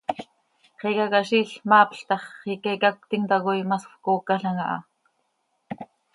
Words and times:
Xicaquiziil, 0.83 1.49
maapl 1.73 1.99
tax, 2.13 2.21
xiica 2.41 2.69
icacötim 2.79 3.23
tacoi 3.29 3.59
masfcoocalam 3.71 4.57
aha. 4.65 4.77